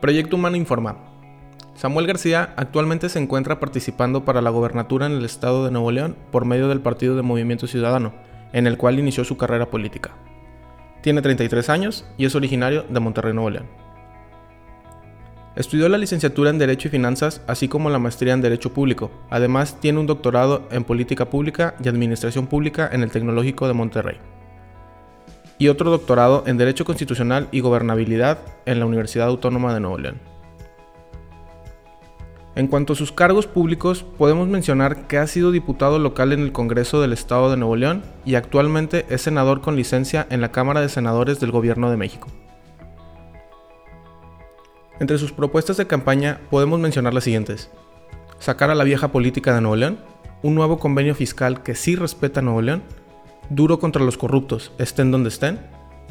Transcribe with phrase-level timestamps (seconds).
[0.00, 0.96] Proyecto Humano informa.
[1.74, 6.16] Samuel García actualmente se encuentra participando para la gobernatura en el estado de Nuevo León
[6.30, 8.14] por medio del Partido de Movimiento Ciudadano,
[8.54, 10.12] en el cual inició su carrera política.
[11.02, 13.66] Tiene 33 años y es originario de Monterrey, Nuevo León.
[15.54, 19.10] Estudió la licenciatura en Derecho y Finanzas, así como la maestría en Derecho Público.
[19.28, 24.16] Además, tiene un doctorado en Política Pública y Administración Pública en el Tecnológico de Monterrey.
[25.60, 30.18] Y otro doctorado en Derecho Constitucional y Gobernabilidad en la Universidad Autónoma de Nuevo León.
[32.56, 36.52] En cuanto a sus cargos públicos, podemos mencionar que ha sido diputado local en el
[36.52, 40.80] Congreso del Estado de Nuevo León y actualmente es senador con licencia en la Cámara
[40.80, 42.28] de Senadores del Gobierno de México.
[44.98, 47.70] Entre sus propuestas de campaña podemos mencionar las siguientes.
[48.38, 49.98] Sacar a la vieja política de Nuevo León,
[50.42, 52.82] un nuevo convenio fiscal que sí respeta a Nuevo León,
[53.50, 55.60] duro contra los corruptos, estén donde estén,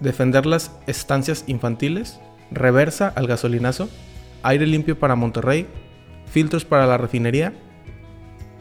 [0.00, 3.88] defender las estancias infantiles, reversa al gasolinazo,
[4.42, 5.66] aire limpio para Monterrey
[6.32, 7.52] filtros para la refinería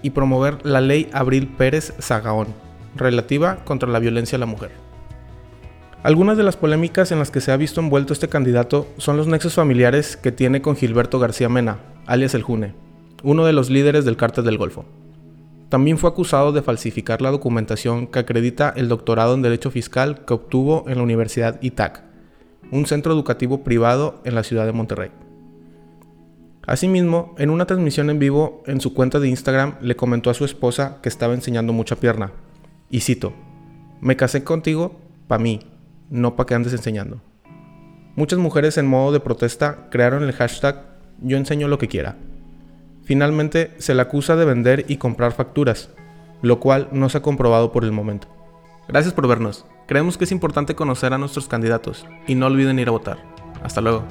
[0.02, 2.48] y promover la ley Abril Pérez Zagaón,
[2.96, 4.72] relativa contra la violencia a la mujer.
[6.04, 9.28] Algunas de las polémicas en las que se ha visto envuelto este candidato son los
[9.28, 12.74] nexos familiares que tiene con Gilberto García Mena, alias El June,
[13.24, 14.86] uno de los líderes del cártel del Golfo.
[15.72, 20.34] También fue acusado de falsificar la documentación que acredita el doctorado en Derecho Fiscal que
[20.34, 22.04] obtuvo en la Universidad ITAC,
[22.72, 25.12] un centro educativo privado en la ciudad de Monterrey.
[26.68, 30.44] Asimismo, en una transmisión en vivo en su cuenta de Instagram le comentó a su
[30.44, 32.34] esposa que estaba enseñando mucha pierna.
[32.90, 33.32] Y cito,
[34.02, 35.62] me casé contigo pa' mí,
[36.10, 37.22] no pa' que andes enseñando.
[38.18, 42.18] Muchas mujeres en modo de protesta crearon el hashtag yo enseño lo que quiera.
[43.04, 45.90] Finalmente se le acusa de vender y comprar facturas,
[46.42, 48.28] lo cual no se ha comprobado por el momento.
[48.88, 49.66] Gracias por vernos.
[49.88, 53.18] Creemos que es importante conocer a nuestros candidatos y no olviden ir a votar.
[53.64, 54.04] Hasta luego.